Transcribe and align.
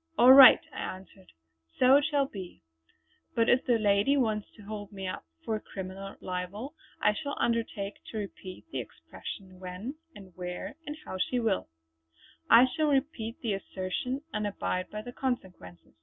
'""All 0.18 0.34
right" 0.34 0.60
I 0.74 0.78
answered 0.78 1.32
"so 1.78 1.96
it 1.96 2.04
shall 2.04 2.26
be. 2.26 2.62
But 3.34 3.48
if 3.48 3.64
the 3.64 3.78
lady 3.78 4.14
wants 4.14 4.50
to 4.56 4.62
hold 4.64 4.92
me 4.92 5.08
up 5.08 5.24
for 5.42 5.58
criminal 5.58 6.16
libel 6.20 6.74
I 7.00 7.14
shall 7.14 7.34
undertake 7.40 7.94
to 8.10 8.18
repeat 8.18 8.66
the 8.70 8.80
expression 8.80 9.58
when, 9.58 9.94
and 10.14 10.36
where, 10.36 10.76
and 10.84 10.98
how 11.06 11.16
she 11.16 11.40
will. 11.40 11.70
I 12.50 12.66
shall 12.66 12.88
repeat 12.88 13.40
the 13.40 13.54
assertion 13.54 14.20
and 14.34 14.46
abide 14.46 14.90
by 14.90 15.00
the 15.00 15.14
consequences." 15.14 15.94